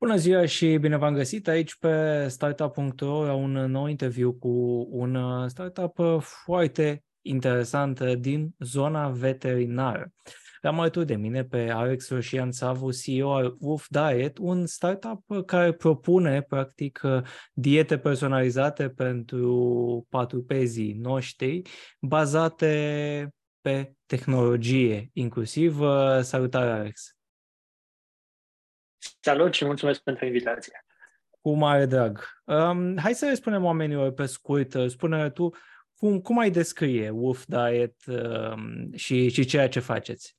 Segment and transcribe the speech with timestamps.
[0.00, 4.48] Bună ziua și bine v-am găsit aici pe startup.ro la un nou interviu cu
[4.90, 10.12] un startup foarte interesant din zona veterinară.
[10.62, 15.72] Am alături de mine pe Alex Roșian Savu, CEO al Wolf Diet, un startup care
[15.72, 17.00] propune practic
[17.52, 21.62] diete personalizate pentru patrupezii noștri
[22.00, 25.78] bazate pe tehnologie, inclusiv.
[26.20, 27.19] Salutare, Alex!
[29.20, 30.84] Salut și mulțumesc pentru invitație.
[31.40, 32.42] Cu mare drag.
[32.44, 35.50] Um, hai să le spunem oamenilor pe scurt, spune tu
[36.00, 40.36] cum, cum ai descrie Wolf Diet um, și, și ceea ce faceți?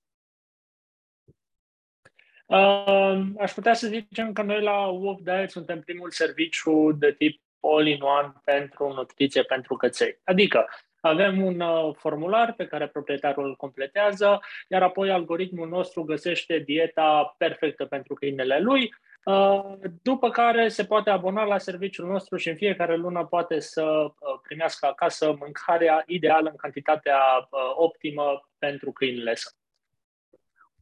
[2.45, 7.41] Uh, aș putea să zicem că noi la Wolf Diet suntem primul serviciu de tip
[7.59, 10.19] all-in-one pentru nutriție pentru căței.
[10.23, 10.67] Adică
[11.01, 17.35] avem un uh, formular pe care proprietarul îl completează, iar apoi algoritmul nostru găsește dieta
[17.37, 19.61] perfectă pentru câinele lui, uh,
[20.01, 24.11] după care se poate abona la serviciul nostru și în fiecare lună poate să uh,
[24.41, 27.19] primească acasă mâncarea ideală în cantitatea
[27.75, 29.60] optimă pentru câinele său.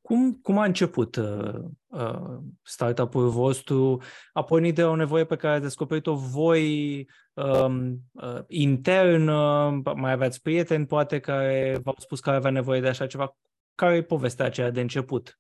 [0.09, 4.01] Cum, cum a început uh, uh, startup-ul vostru?
[4.33, 9.27] A pornit de o nevoie pe care a descoperit-o voi um, uh, intern?
[9.27, 13.37] Uh, mai aveați prieteni, poate, care v-au spus că avea nevoie de așa ceva?
[13.75, 15.39] Care e povestea aceea de început?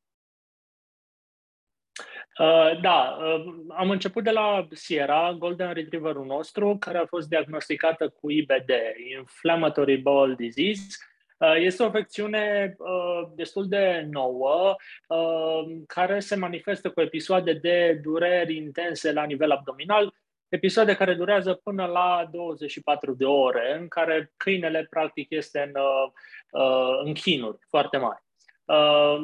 [2.39, 8.09] Uh, da, uh, am început de la Sierra, Golden Retriever-ul nostru, care a fost diagnosticată
[8.09, 8.69] cu IBD,
[9.17, 11.08] Inflammatory Bowel Disease, Uh,
[11.39, 14.75] este o afecțiune uh, destul de nouă,
[15.07, 20.13] uh, care se manifestă cu episoade de dureri intense la nivel abdominal,
[20.49, 25.81] episoade care durează până la 24 de ore, în care câinele practic este în,
[27.05, 28.23] în chinuri foarte mari.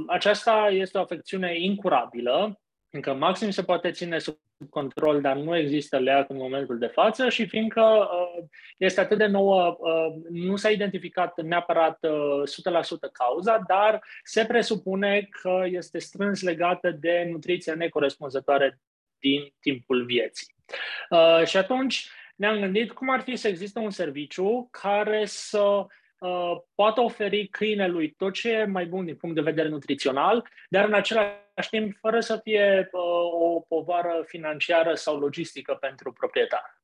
[0.08, 2.60] Aceasta este o afecțiune incurabilă,
[2.96, 4.38] încă maxim se poate ține sub
[4.70, 8.44] control, dar nu există leac în momentul de față și fiindcă uh,
[8.78, 15.28] este atât de nouă, uh, nu s-a identificat neapărat 100% uh, cauza, dar se presupune
[15.42, 18.80] că este strâns legată de nutriția necorespunzătoare
[19.20, 20.56] din timpul vieții.
[21.46, 25.86] Și atunci ne-am gândit cum ar fi să existe un serviciu care să Uh,
[26.76, 30.94] poate oferi câinelui tot ce e mai bun din punct de vedere nutrițional, dar în
[30.94, 36.82] același timp fără să fie uh, o povară financiară sau logistică pentru proprietar.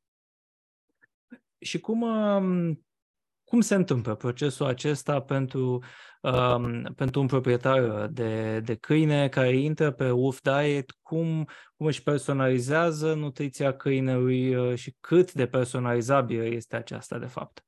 [1.59, 2.86] Și cum, um,
[3.44, 5.84] cum se întâmplă procesul acesta pentru,
[6.22, 10.92] um, pentru un proprietar de, de câine care intră pe Wolf Diet?
[11.02, 17.66] Cum, cum își personalizează nutriția câinelui uh, și cât de personalizabilă este aceasta de fapt?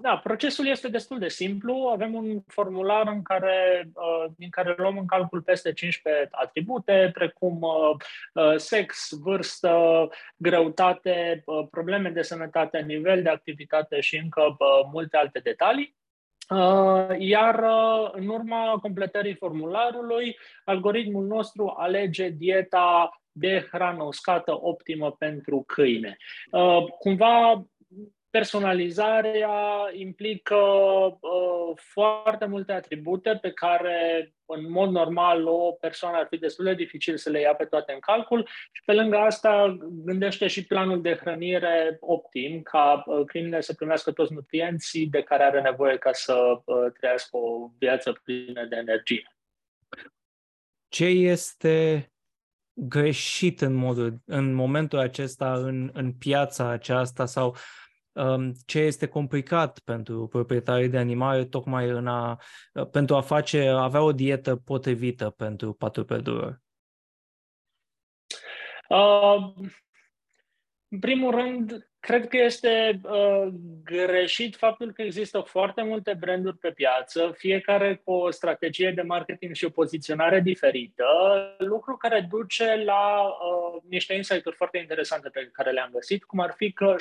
[0.00, 1.74] Da, procesul este destul de simplu.
[1.92, 7.58] Avem un formular în care, uh, din care luăm în calcul peste 15 atribute, precum
[7.60, 7.90] uh,
[8.34, 14.56] uh, sex, vârstă, greutate, probleme de sănătate, nivel de activitate și încă
[14.92, 15.96] multe alte detalii.
[17.18, 17.64] Iar
[18.12, 26.16] în urma completării formularului, algoritmul nostru alege dieta de hrană uscată optimă pentru câine.
[26.98, 27.66] Cumva
[28.36, 36.36] personalizarea implică uh, foarte multe atribute pe care în mod normal o persoană ar fi
[36.36, 40.46] destul de dificil să le ia pe toate în calcul și pe lângă asta gândește
[40.46, 45.60] și planul de hrănire optim ca uh, câinile să primească toți nutrienții de care are
[45.60, 49.36] nevoie ca să uh, trăiască o viață plină de energie.
[50.88, 52.10] Ce este
[52.72, 57.85] greșit în, modul, în momentul acesta în, în piața aceasta sau uh, Um,
[58.66, 62.40] ce este complicat pentru proprietarii de animale tocmai în a,
[62.72, 66.62] uh, pentru a face, avea o dietă potrivită pentru patrupedură?
[68.88, 69.54] Uh,
[70.88, 73.48] în primul rând, Cred că este uh,
[73.84, 79.54] greșit faptul că există foarte multe branduri pe piață, fiecare cu o strategie de marketing
[79.54, 81.04] și o poziționare diferită,
[81.58, 86.54] lucru care duce la uh, niște insight-uri foarte interesante pe care le-am găsit, cum ar
[86.56, 86.94] fi că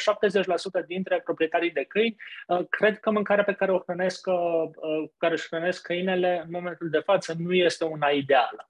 [0.84, 2.16] 70% dintre proprietarii de câini
[2.48, 6.90] uh, cred că mâncarea pe care o hrănesc, uh, care își hrănesc câinele în momentul
[6.90, 8.70] de față nu este una ideală.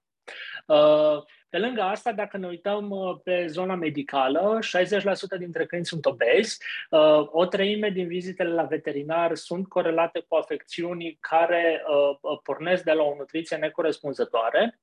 [0.66, 1.22] Uh,
[1.56, 4.58] pe lângă asta, dacă ne uităm uh, pe zona medicală,
[5.36, 6.58] 60% dintre câini sunt obezi,
[6.90, 11.82] uh, o treime din vizitele la veterinar sunt corelate cu afecțiuni care
[12.42, 14.80] pornesc de la o nutriție necorespunzătoare.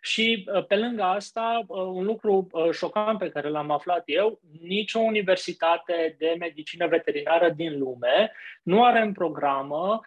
[0.00, 6.36] Și pe lângă asta, un lucru șocant pe care l-am aflat eu, nicio universitate de
[6.38, 8.32] medicină veterinară din lume
[8.62, 10.00] nu are în programă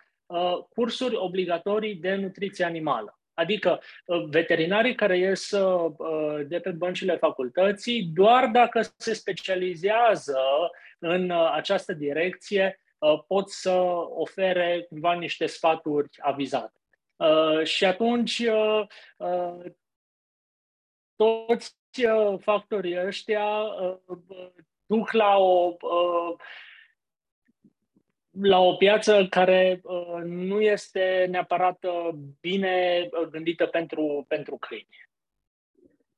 [0.70, 3.18] cursuri obligatorii de nutriție animală.
[3.34, 3.82] Adică
[4.30, 5.50] veterinarii care ies
[6.48, 10.40] de pe băncile facultății, doar dacă se specializează
[11.00, 12.80] în această direcție,
[13.28, 13.72] pot să
[14.10, 16.80] ofere cumva niște sfaturi avizate.
[17.64, 18.44] Și atunci
[21.16, 21.78] toți
[22.40, 23.64] factorii ăștia
[24.86, 25.76] duc la o
[28.42, 32.10] la o piață care uh, nu este neapărat uh,
[32.40, 35.02] bine uh, gândită pentru, pentru câini.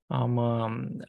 [0.08, 0.38] Am,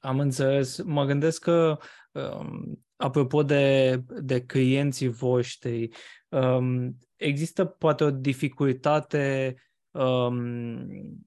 [0.01, 0.83] am înțeles.
[0.83, 1.79] Mă gândesc că,
[2.13, 5.89] um, apropo de, de clienții voștri,
[6.29, 9.55] um, există poate o dificultate
[9.91, 10.37] um,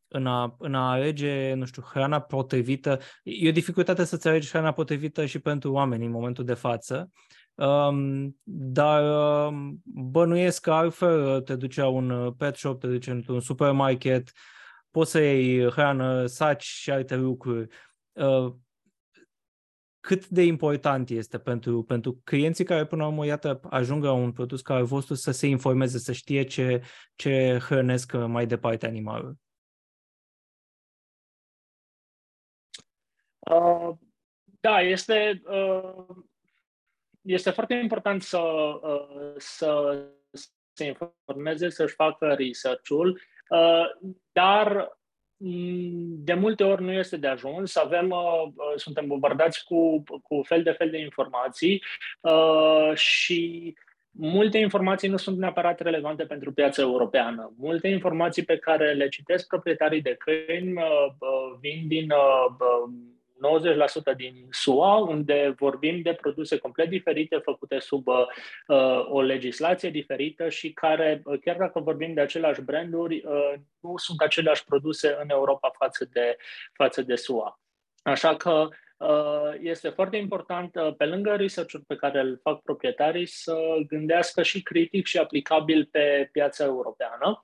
[0.07, 2.99] în, a, în a alege, nu știu, hrana potrivită.
[3.23, 6.97] E o dificultate să-ți alegi hrana potrivită și pentru oameni în momentul de față.
[6.97, 7.38] Um,
[8.43, 9.03] dar
[9.47, 14.31] um, bănuiesc că altfel te duce la un uh, pet shop, te duce într-un supermarket,
[14.91, 17.67] poți să iei hrană, saci și alte lucruri.
[18.11, 18.53] Uh,
[19.99, 24.31] cât de important este pentru, pentru clienții care până la urmă, iată, ajung la un
[24.31, 26.83] produs care vostru să se informeze, să știe ce,
[27.15, 29.37] ce hrănesc mai departe animalul?
[33.39, 33.97] Uh,
[34.59, 36.15] da, este uh,
[37.33, 38.37] este foarte important să,
[38.81, 39.99] uh, să
[40.73, 43.85] se informeze, să-și facă research-ul, uh,
[44.31, 44.97] dar
[45.37, 47.75] mm, de multe ori nu este de ajuns.
[47.75, 51.83] Avem, uh, suntem bombardați cu, cu fel de fel de informații
[52.93, 53.73] și
[54.11, 57.53] multe informații nu sunt neapărat relevante pentru piața europeană.
[57.57, 60.73] Multe informații pe care le citesc proprietarii de câini
[61.59, 62.11] vin din
[64.13, 70.49] 90% din SUA, unde vorbim de produse complet diferite, făcute sub uh, o legislație diferită
[70.49, 75.29] și care, uh, chiar dacă vorbim de aceleași branduri, uh, nu sunt aceleași produse în
[75.29, 76.37] Europa față de,
[76.73, 77.59] față de SUA.
[78.03, 83.25] Așa că uh, este foarte important, uh, pe lângă research pe care îl fac proprietarii,
[83.25, 83.57] să
[83.87, 87.43] gândească și critic și aplicabil pe piața europeană.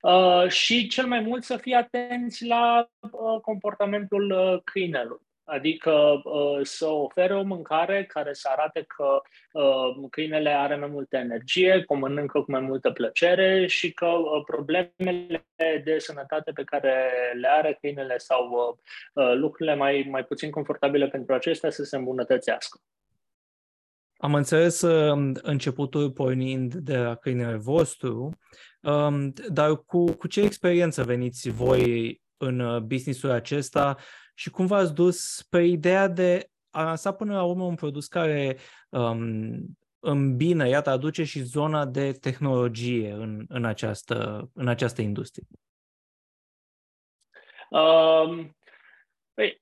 [0.00, 6.60] Uh, și cel mai mult să fie atenți la uh, comportamentul uh, câinelui adică uh,
[6.62, 9.20] să ofere o mâncare care să arate că
[9.52, 14.06] uh, câinele are mai multă energie, că o mănâncă cu mai multă plăcere și că
[14.06, 15.46] uh, problemele
[15.84, 17.10] de sănătate pe care
[17.40, 18.78] le are câinele sau
[19.34, 22.80] lucrurile mai, mai puțin confortabile pentru acestea să se îmbunătățească.
[24.16, 24.80] Am înțeles
[25.32, 28.38] începutul pornind de la câinele vostru,
[28.80, 33.96] um, dar cu, cu ce experiență veniți voi în businessul acesta
[34.34, 38.58] și cum v-ați dus pe ideea de a lansa până la urmă un produs care
[38.88, 45.46] um, îmbină, iată, aduce și zona de tehnologie în, în, această, în această industrie?
[47.70, 48.56] Um,
[49.34, 49.60] păi,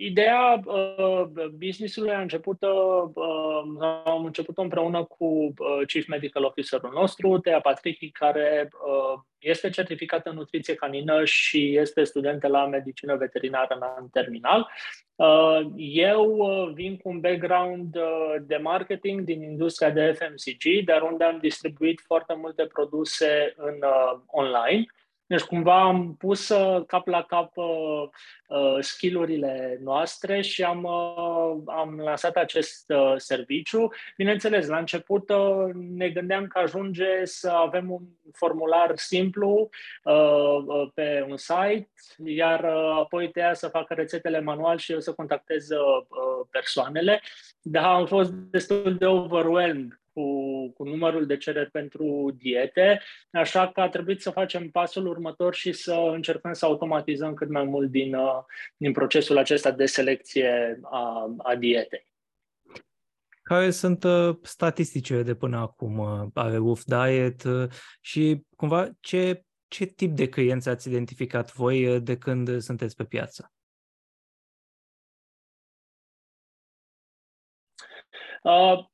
[0.00, 1.24] Ideea uh,
[1.56, 7.60] business-ului a început, uh, uh, am început împreună cu uh, Chief Medical Officerul nostru, Tea
[7.60, 13.82] Patrichi, care uh, este certificat în nutriție canină și este student la medicină veterinară în
[13.82, 14.70] an terminal.
[15.14, 21.02] Uh, eu uh, vin cu un background uh, de marketing din industria de FMCG, dar
[21.02, 23.78] unde am distribuit foarte multe produse în
[24.26, 24.86] online
[25.28, 28.02] deci cumva am pus uh, cap la cap uh,
[28.48, 33.88] uh, skillurile noastre și am, uh, am lansat acest uh, serviciu.
[34.16, 39.68] Bineînțeles, la început uh, ne gândeam că ajunge să avem un formular simplu
[40.02, 41.90] uh, uh, pe un site,
[42.24, 47.20] iar uh, apoi te să facă rețetele manual și eu să contactez uh, persoanele,
[47.62, 53.80] dar am fost destul de overwhelmed cu, cu numărul de cereri pentru diete, așa că
[53.80, 58.14] a trebuit să facem pasul următor și să încercăm să automatizăm cât mai mult din,
[58.14, 58.44] uh,
[58.76, 62.06] din procesul acesta de selecție a, a dietei.
[63.42, 67.70] Care sunt uh, statisticile de până acum uh, ale Wolf Diet uh,
[68.00, 73.04] și cumva ce, ce tip de clienți ați identificat voi uh, de când sunteți pe
[73.04, 73.52] piață?
[78.42, 78.86] Uh,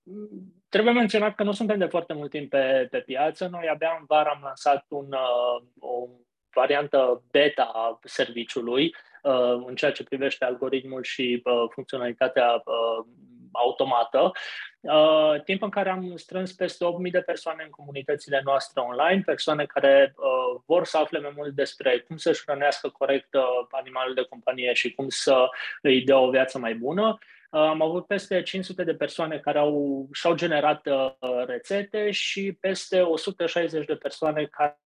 [0.75, 3.49] Trebuie menționat că nu suntem de foarte mult timp pe, pe piață.
[3.51, 6.09] Noi abia în vară am lansat un, uh, o
[6.55, 13.07] variantă beta a serviciului uh, în ceea ce privește algoritmul și uh, funcționalitatea uh,
[13.53, 14.33] automată.
[14.81, 19.65] Uh, timp în care am strâns peste 8.000 de persoane în comunitățile noastre online, persoane
[19.65, 24.27] care uh, vor să afle mai mult despre cum să-și hrănească corect uh, animalul de
[24.29, 25.49] companie și cum să
[25.83, 27.19] îi dea o viață mai bună.
[27.55, 33.01] Uh, am avut peste 500 de persoane care au, și-au generat uh, rețete și peste
[33.01, 34.79] 160 de persoane care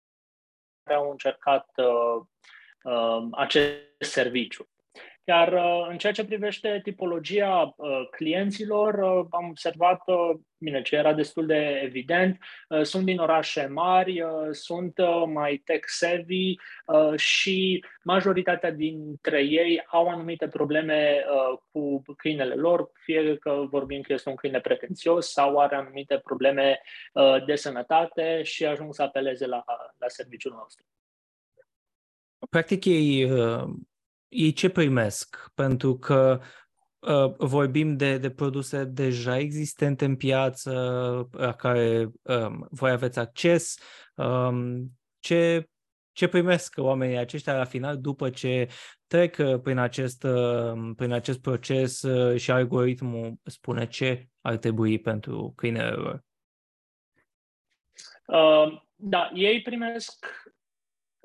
[0.95, 4.69] au încercat uh, acest serviciu.
[5.29, 10.01] Iar uh, în ceea ce privește tipologia uh, clienților, uh, am observat,
[10.57, 12.39] bine, ce era destul de evident,
[12.81, 14.93] sunt din orașe mari, sunt
[15.25, 16.55] mai tech-savvy
[17.15, 21.23] și majoritatea dintre ei au anumite probleme
[21.71, 26.81] cu câinele lor, fie că vorbim că este un câine pretențios sau are anumite probleme
[27.45, 29.63] de sănătate și ajung să apeleze la,
[29.97, 30.85] la serviciul nostru.
[32.49, 33.29] Practic ei
[34.29, 35.51] ei ce primesc?
[35.55, 36.41] Pentru că
[36.99, 40.71] uh, vorbim de, de produse deja existente în piață,
[41.31, 43.77] la care um, voi aveți acces.
[44.15, 45.69] Um, ce,
[46.11, 48.67] ce primesc oamenii aceștia la final după ce
[49.07, 54.99] trec uh, prin acest, uh, prin acest proces uh, și algoritmul spune ce ar trebui
[54.99, 56.23] pentru câinele lor?
[58.25, 60.25] Uh, da, ei primesc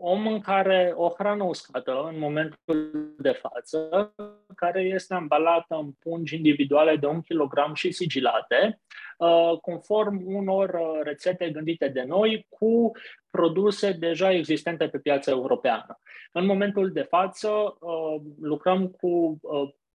[0.06, 4.12] o mâncare, o hrană uscată în momentul de față,
[4.56, 8.80] care este ambalată în pungi individuale de un kilogram și sigilate,
[9.18, 12.90] uh, conform unor uh, rețete gândite de noi cu
[13.30, 15.98] produse deja existente pe piața europeană.
[16.32, 19.40] În momentul de față uh, lucrăm cu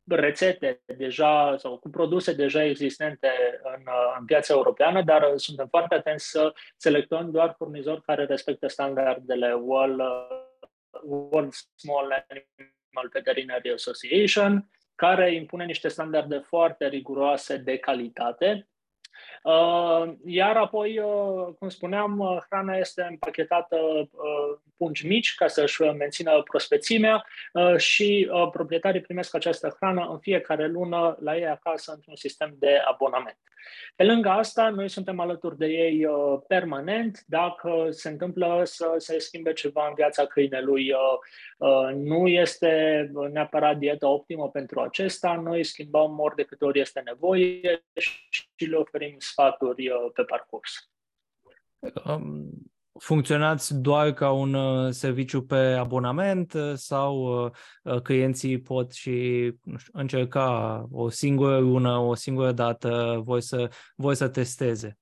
[0.10, 3.30] rețete deja sau cu produse deja existente
[3.64, 3.84] în,
[4.20, 10.02] în piața europeană, dar suntem foarte atenți să selectăm doar furnizori care respectă standardele World,
[11.04, 18.68] World Small Animal Veterinary Association, care impune niște standarde foarte riguroase de calitate.
[18.68, 18.79] Uh,
[20.26, 23.78] iar apoi, uh, cum spuneam, uh, hrana este împachetată
[24.78, 27.26] pungi mici ca să-și mențină prospețimea
[27.78, 33.38] și proprietarii primesc această hrană în fiecare lună la ei acasă într-un sistem de abonament.
[33.96, 36.08] Pe lângă asta, noi suntem alături de ei
[36.48, 37.24] permanent.
[37.28, 40.94] Dacă se întâmplă să se schimbe ceva în viața câinelui,
[41.96, 47.84] nu este neapărat dieta optimă pentru acesta, noi schimbăm ori de câte ori este nevoie
[47.96, 50.92] și le oferim sfaturi uh, pe parcurs.
[52.06, 52.50] Um,
[53.00, 57.54] funcționați doar ca un uh, serviciu pe abonament uh, sau
[58.04, 64.16] clienții pot și nu știu, încerca o singură lună, o singură dată, voi să, voi
[64.16, 64.98] să testeze?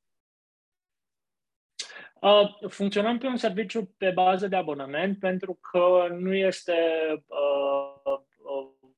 [2.68, 6.74] funcționăm pe un serviciu pe bază de abonament pentru că nu este
[7.28, 8.20] uh,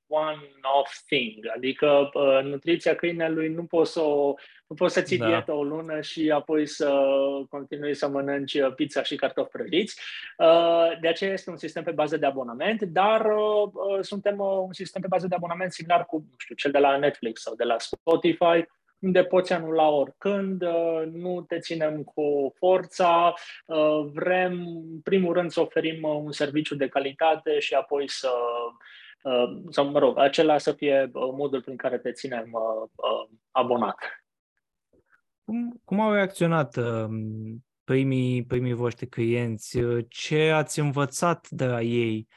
[0.10, 4.34] one-off thing, adică uh, nutriția câinelui nu poți să o,
[4.68, 5.28] nu poți să ții da.
[5.28, 7.02] dietă o lună și apoi să
[7.50, 10.02] continui să mănânci uh, pizza și cartofi prăjiți.
[10.38, 14.58] Uh, de aceea este un sistem pe bază de abonament, dar uh, uh, suntem uh,
[14.66, 17.56] un sistem pe bază de abonament similar cu, nu știu, cel de la Netflix sau
[17.56, 18.68] de la Spotify,
[19.00, 23.34] unde poți anula oricând, uh, nu te ținem cu forța,
[24.14, 24.52] vrem,
[24.92, 28.88] în primul rând, să oferim un serviciu de calitate și apoi să Uh,
[29.70, 33.96] sau, mă rog, acela să fie uh, modul prin care te ținem uh, abonat.
[35.44, 36.80] Cum, cum au reacționat
[37.84, 39.80] primii, primii voștri clienți?
[40.08, 42.28] Ce ați învățat de la ei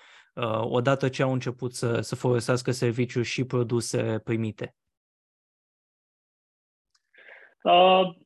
[0.61, 4.75] odată ce au început să, să folosească serviciul și produse primite?
[7.63, 8.22] Uh,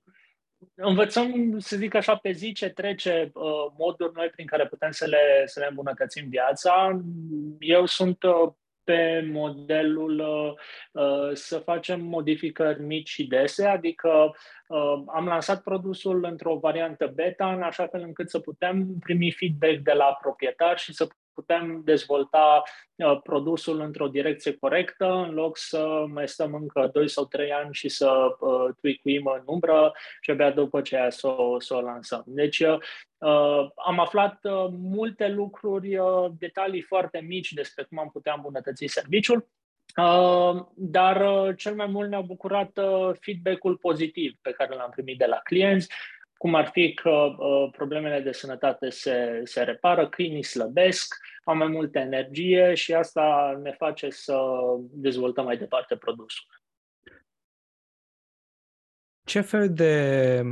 [0.75, 5.07] învățăm, să zic așa, pe zi ce trece uh, moduri noi prin care putem să
[5.07, 7.01] le, să le îmbunătățim viața.
[7.59, 8.53] Eu sunt uh,
[8.87, 10.53] pe modelul uh,
[11.03, 14.35] uh, să facem modificări mici și dese, adică
[14.69, 19.79] uh, am lansat produsul într-o variantă beta, în așa fel încât să putem primi feedback
[19.79, 22.63] de la proprietari și să putem dezvolta
[22.95, 27.75] uh, produsul într-o direcție corectă, în loc să mai stăm încă 2 sau 3 ani
[27.75, 32.23] și să uh, tweakuim în umbră și abia după aceea să o, să o lansăm.
[32.27, 38.33] Deci uh, am aflat uh, multe lucruri, uh, detalii foarte mici despre cum am putea
[38.37, 39.49] îmbunătăți serviciul,
[39.97, 45.19] Uh, dar uh, cel mai mult ne-a bucurat uh, feedback-ul pozitiv pe care l-am primit
[45.19, 45.89] de la clienți,
[46.39, 51.67] cum ar fi că uh, problemele de sănătate se, se repară, câinii slăbesc, au mai
[51.67, 54.39] multă energie și asta ne face să
[54.91, 56.45] dezvoltăm mai departe produsul.
[59.25, 60.43] Ce fel de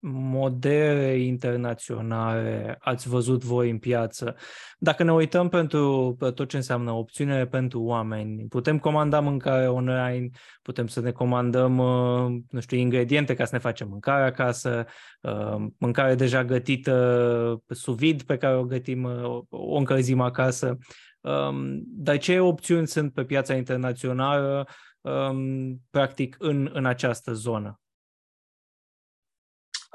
[0.00, 4.36] modele internaționale ați văzut voi în piață?
[4.78, 10.28] Dacă ne uităm pentru tot ce înseamnă opțiunile pentru oameni, putem comanda mâncare online,
[10.62, 14.86] putem să ne comandăm, uh, nu știu, ingrediente ca să ne facem mâncare acasă,
[15.20, 20.76] uh, mâncare deja gătită sous vide pe care o gătim, uh, o încălzim acasă.
[21.20, 24.66] Um, dar ce opțiuni sunt pe piața internațională,
[25.00, 27.80] um, practic, în, în această zonă?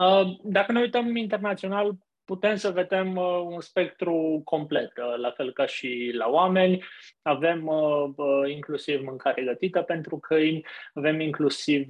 [0.01, 5.53] Uh, dacă ne uităm internațional, putem să vedem uh, un spectru complet, uh, la fel
[5.53, 6.84] ca și la oameni.
[7.22, 11.88] Avem uh, inclusiv mâncare gătită pentru câini, avem inclusiv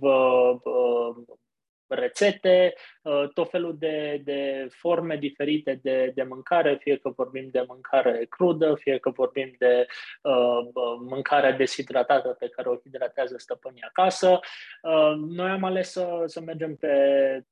[1.95, 7.63] rețete, uh, tot felul de, de forme diferite de, de mâncare, fie că vorbim de
[7.67, 9.85] mâncare crudă, fie că vorbim de
[10.21, 10.59] uh,
[11.09, 14.39] mâncare deshidratată pe care o hidratează stăpânii acasă.
[14.81, 16.95] Uh, noi am ales să, să mergem pe,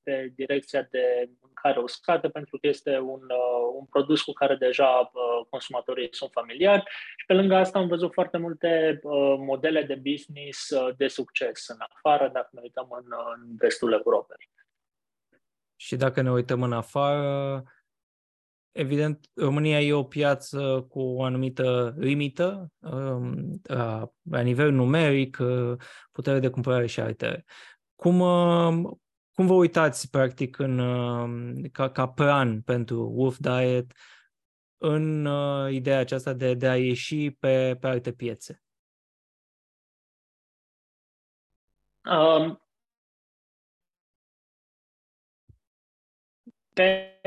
[0.03, 5.11] pe direcția de mâncare uscată pentru că este un, uh, un produs cu care deja
[5.13, 6.83] uh, consumatorii sunt familiari
[7.17, 11.67] și pe lângă asta am văzut foarte multe uh, modele de business uh, de succes
[11.67, 13.05] în afară, dacă ne uităm în,
[13.35, 14.28] în vestul Europei.
[15.75, 17.63] Și dacă ne uităm în afară,
[18.71, 23.61] evident, România e o piață cu o anumită limită um,
[24.21, 25.77] la nivel numeric, uh,
[26.11, 27.45] putere de cumpărare și altele.
[27.95, 29.01] Cum, um,
[29.33, 33.91] cum vă uitați, practic, în, um, ca, ca plan pentru Wolf Diet
[34.77, 38.63] în uh, ideea aceasta de, de a ieși pe, pe alte piețe?
[42.05, 42.61] Um,
[46.79, 47.21] pe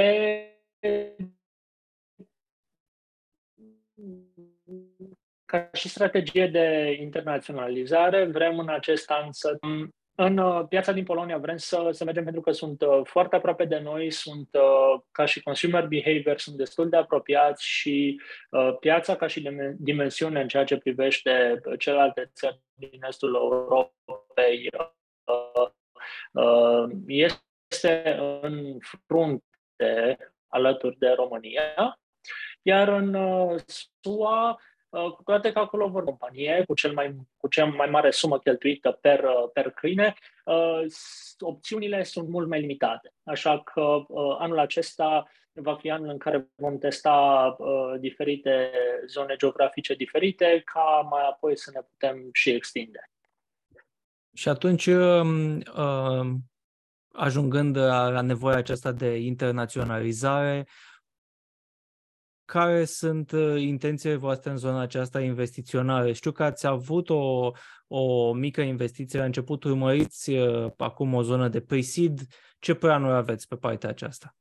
[5.44, 9.58] ca și strategie de internaționalizare, vrem în acest an să
[10.14, 13.64] în uh, piața din Polonia vrem să, să mergem pentru că sunt uh, foarte aproape
[13.64, 18.20] de noi, sunt uh, ca și consumer behavior, sunt destul de apropiați și
[18.80, 24.70] piața ca și dimensiune în ceea ce privește celelalte țări din estul Europei
[27.06, 27.51] este
[28.40, 32.00] în frunte alături de România,
[32.62, 33.60] iar în uh,
[34.00, 38.10] SUA, uh, cu toate că acolo vor companie cu, cel mai, cu cea mai mare
[38.10, 40.14] sumă cheltuită per, uh, per câine,
[41.38, 43.12] opțiunile sunt mult mai limitate.
[43.24, 44.04] Așa că
[44.38, 47.56] anul acesta va fi anul în care vom testa
[48.00, 48.70] diferite
[49.06, 53.10] zone geografice diferite, ca mai apoi să ne putem și extinde.
[54.34, 55.26] Și atunci, uh,
[57.12, 60.66] ajungând la, la nevoia aceasta de internaționalizare,
[62.44, 66.12] care sunt uh, intențiile voastre în zona aceasta investițională?
[66.12, 67.50] Știu că ați avut o,
[67.86, 72.20] o mică investiție la început, urmăriți uh, acum o zonă de pre-seed.
[72.58, 74.36] Ce planuri aveți pe partea aceasta?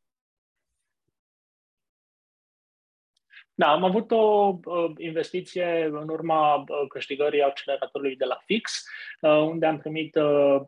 [3.62, 8.84] Da, am avut o uh, investiție în urma uh, câștigării acceleratorului de la Fix,
[9.22, 10.62] uh, unde am primit uh,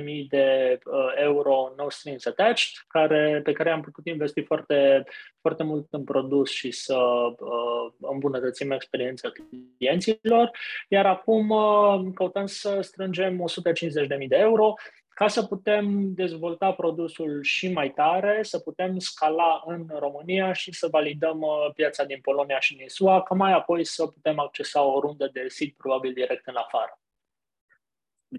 [0.00, 5.04] 50.000 de uh, euro no strings attached, care, pe care am putut investi foarte,
[5.40, 9.32] foarte mult în produs și să uh, îmbunătățim experiența
[9.78, 10.50] clienților.
[10.88, 13.44] Iar acum uh, căutăm să strângem
[14.20, 14.74] 150.000 de euro
[15.16, 20.88] ca să putem dezvolta produsul și mai tare, să putem scala în România și să
[20.90, 25.00] validăm uh, piața din Polonia și din SUA, ca mai apoi să putem accesa o
[25.00, 27.00] rundă de seed probabil direct în afară.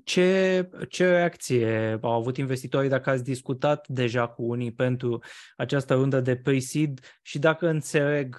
[0.04, 5.24] Ce, ce reacție au avut investitorii dacă ați discutat deja cu unii pentru
[5.56, 8.36] această rundă de pre-seed și dacă înțeleg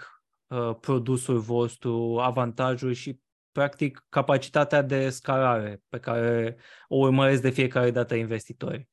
[0.47, 3.21] uh, produsul vostru, avantajul și
[3.59, 6.57] practic, capacitatea de scalare pe care
[6.89, 8.89] o urmăresc de fiecare dată investitorii?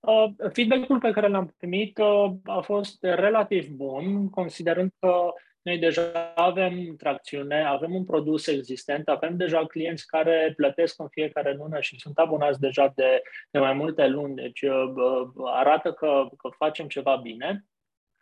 [0.00, 6.32] Uh, feedback-ul pe care l-am primit uh, a fost relativ bun, considerând că noi deja
[6.34, 12.00] avem tracțiune, avem un produs existent, avem deja clienți care plătesc în fiecare lună și
[12.00, 14.92] sunt abonați deja de, de mai multe luni, deci uh,
[15.44, 17.64] arată că, că facem ceva bine.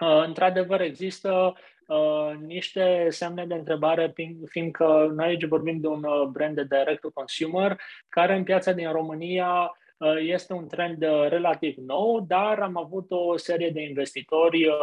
[0.01, 1.55] Uh, într-adevăr, există
[1.87, 4.15] uh, niște semne de întrebare,
[4.49, 9.77] fiindcă noi aici vorbim de un uh, brand de direct-to-consumer, care în piața din România
[9.97, 14.75] uh, este un trend uh, relativ nou, dar am avut o serie de investitori uh,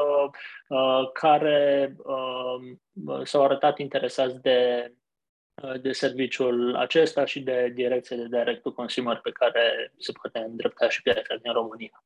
[0.68, 4.92] uh, care uh, s-au arătat interesați de,
[5.82, 11.36] de serviciul acesta și de direcție de direct-to-consumer pe care se poate îndrepta și piața
[11.42, 12.04] din România.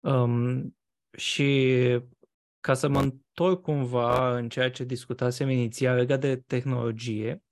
[0.00, 0.76] Um,
[1.16, 1.78] și
[2.60, 7.42] ca să mă întorc cumva în ceea ce discutasem inițial legat de tehnologie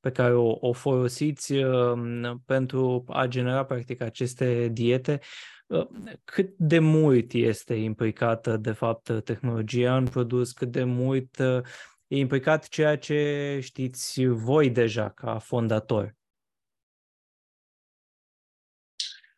[0.00, 5.20] pe care o, o folosiți uh, pentru a genera practic aceste diete,
[5.66, 5.86] uh,
[6.24, 11.60] cât de mult este implicată de fapt tehnologia în produs, cât de mult uh,
[12.06, 16.16] e implicat ceea ce știți voi deja ca fondator?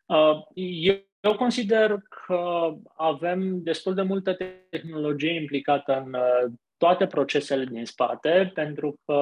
[0.05, 4.37] Uh, eu eu consider că avem destul de multă
[4.69, 9.13] tehnologie implicată în uh, toate procesele din spate, pentru că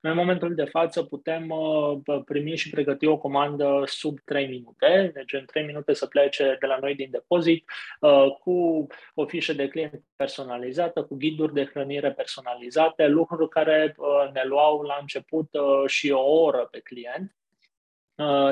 [0.00, 5.10] noi în momentul de față putem uh, primi și pregăti o comandă sub 3 minute,
[5.14, 7.64] deci în 3 minute să plece de la noi din depozit
[8.00, 14.32] uh, cu o fișă de client personalizată, cu ghiduri de hrănire personalizate, lucruri care uh,
[14.32, 15.48] ne luau la început
[15.86, 17.36] și o oră pe client.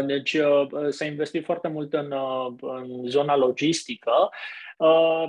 [0.06, 0.36] Deci
[0.88, 2.14] s-a investit foarte mult în,
[2.60, 4.30] în zona logistică.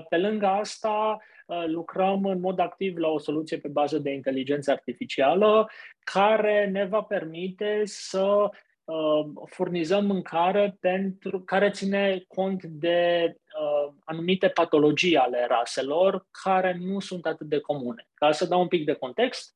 [0.10, 1.20] Pe lângă asta,
[1.52, 5.70] Uh, lucrăm în mod activ la o soluție pe bază de inteligență artificială
[6.04, 8.50] care ne va permite să
[8.84, 17.00] uh, furnizăm mâncare pentru care ține cont de uh, anumite patologii ale raselor care nu
[17.00, 18.08] sunt atât de comune.
[18.14, 19.56] Ca să dau un pic de context,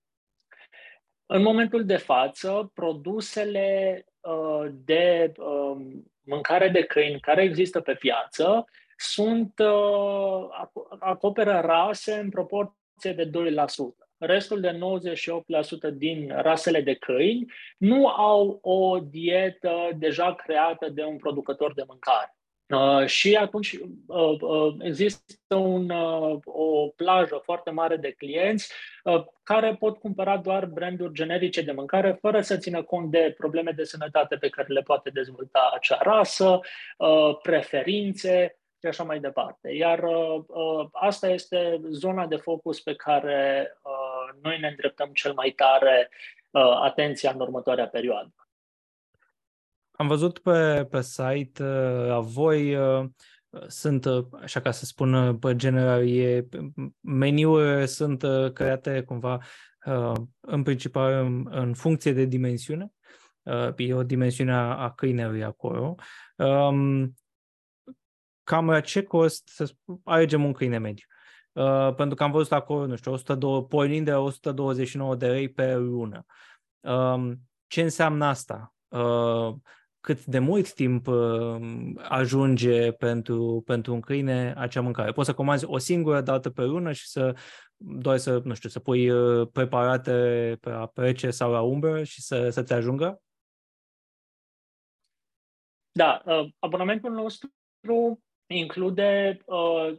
[1.25, 5.77] în momentul de față, produsele uh, de uh,
[6.21, 8.65] mâncare de câini care există pe piață
[8.97, 10.47] sunt, uh,
[10.99, 13.29] acoperă rase în proporție de 2%.
[14.17, 14.79] Restul de
[15.89, 21.83] 98% din rasele de câini nu au o dietă deja creată de un producător de
[21.88, 22.34] mâncare.
[22.69, 28.71] Uh, și atunci uh, uh, există un, uh, o plajă foarte mare de clienți
[29.04, 33.71] uh, care pot cumpăra doar branduri generice de mâncare fără să țină cont de probleme
[33.71, 36.60] de sănătate pe care le poate dezvolta acea rasă,
[36.97, 39.71] uh, preferințe și așa mai departe.
[39.71, 45.34] Iar uh, uh, asta este zona de focus pe care uh, noi ne îndreptăm cel
[45.34, 46.10] mai tare
[46.51, 48.34] uh, atenția în următoarea perioadă.
[49.97, 53.10] Am văzut pe, pe site uh, a voi uh,
[53.67, 56.47] sunt, uh, așa ca să spun uh, pe general, e,
[56.99, 59.39] meniurile sunt uh, create cumva
[59.86, 62.91] uh, în principal în, în funcție de dimensiune.
[63.43, 65.95] Uh, e o dimensiune a, a câinelui acolo.
[66.36, 67.13] Um,
[68.43, 71.05] cam la ce cost să alegem un câine mediu.
[71.51, 75.75] Uh, pentru că am văzut acolo, nu știu, 102, pornind de 129 de lei pe
[75.75, 76.25] lună.
[76.79, 77.31] Uh,
[77.67, 78.69] ce înseamnă asta?
[80.05, 81.57] Uh, cât de mult timp uh,
[81.97, 85.11] ajunge pentru, pentru un câine acea mâncare?
[85.11, 87.35] Poți să comanzi o singură dată pe lună și să
[87.77, 90.11] doar să, nu știu, să pui uh, preparate
[90.61, 93.21] pe la prece sau la umbră și să, să te ajungă?
[95.91, 97.49] Da, uh, abonamentul nostru
[98.47, 99.97] include uh,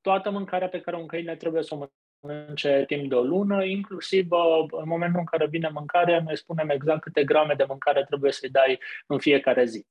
[0.00, 1.78] toată mâncarea pe care un câine trebuie să o
[2.20, 6.68] mănânce timp de o lună, inclusiv uh, în momentul în care vine mâncarea, noi spunem
[6.68, 9.86] exact câte grame de mâncare trebuie să-i dai în fiecare zi.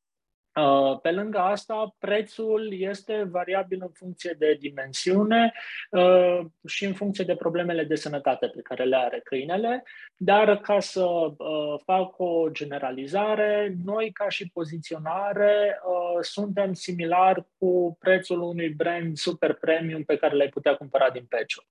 [0.59, 5.53] Uh, pe lângă asta, prețul este variabil în funcție de dimensiune
[5.91, 9.83] uh, și în funcție de problemele de sănătate pe care le are câinele,
[10.17, 15.79] dar ca să uh, fac o generalizare, noi ca și poziționare
[16.21, 21.61] suntem similar cu prețul unui brand super premium pe care l-ai putea cumpăra din Pecio.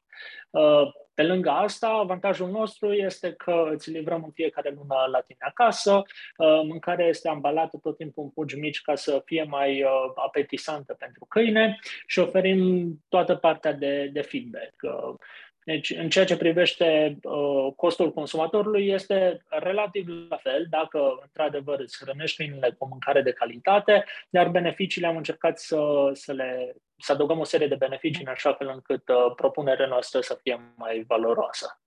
[1.18, 5.92] Pe lângă asta, avantajul nostru este că îți livrăm în fiecare lună la tine acasă,
[5.92, 10.94] uh, mâncarea este ambalată tot timpul în pugi mici ca să fie mai uh, apetisantă
[10.94, 14.74] pentru câine și oferim toată partea de, de feedback.
[15.68, 21.80] Uh, deci, în ceea ce privește uh, costul consumatorului, este relativ la fel, dacă într-adevăr
[21.80, 27.12] îți hrănești câinile cu mâncare de calitate, dar beneficiile am încercat să, să le să
[27.12, 31.04] adăugăm o serie de beneficii în așa fel încât uh, propunerea noastră să fie mai
[31.06, 31.80] valoroasă.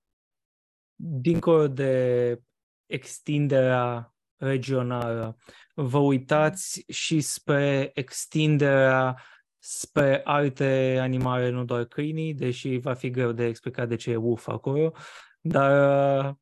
[0.95, 2.37] Dincolo de
[2.85, 5.37] extinderea regională,
[5.73, 9.23] vă uitați și spre extinderea
[9.63, 14.15] spre alte animale, nu doar câinii, deși va fi greu de explicat de ce e
[14.15, 14.93] uf acolo,
[15.41, 15.71] dar
[16.26, 16.36] uh,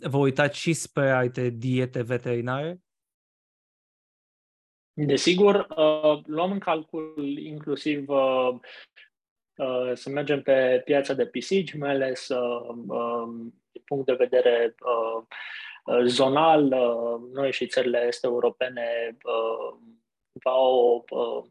[0.00, 2.80] vă uitați și spre alte diete veterinare?
[4.92, 8.54] Desigur, uh, luăm în calcul inclusiv uh,
[9.56, 13.28] uh, să mergem pe piața de pisici, mai ales uh, uh,
[13.72, 15.22] din punct de vedere uh,
[15.84, 19.78] uh zonal, uh, noi și țările este europene uh,
[20.42, 21.44] au uh,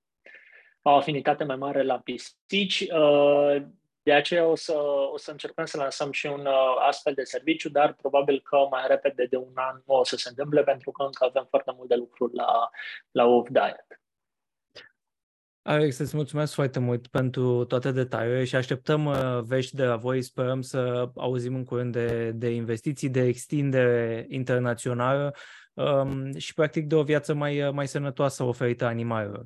[0.89, 2.79] o afinitate mai mare la pisici.
[2.79, 3.63] Uh,
[4.03, 4.73] de aceea o să,
[5.13, 8.83] o să încercăm să lansăm și un uh, astfel de serviciu, dar probabil că mai
[8.87, 11.89] repede de un an nu o să se întâmple, pentru că încă avem foarte mult
[11.89, 12.69] de lucru la,
[13.11, 13.85] la Wolf Diet.
[15.61, 20.21] Alex, îți mulțumesc foarte mult pentru toate detaliile și așteptăm uh, vești de la voi.
[20.21, 25.35] Sperăm să auzim în curând de, de investiții, de extindere internațională
[25.73, 29.45] um, și practic de o viață mai, mai sănătoasă oferită animalelor.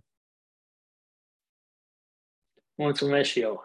[2.79, 3.63] Mulțumesc și eu.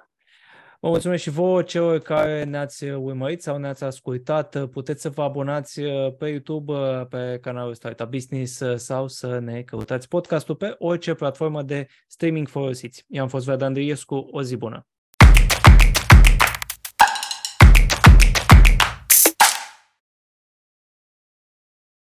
[0.80, 4.66] Vă mulțumesc și vouă celor care ne-ați urmărit sau ne-ați ascultat.
[4.66, 9.38] Puteți să vă abonați uh, pe YouTube, uh, pe canalul Startup Business uh, sau să
[9.38, 13.04] ne căutați podcastul pe orice platformă de streaming folosiți.
[13.08, 14.86] Eu am fost Vlad Andriescu, o zi bună!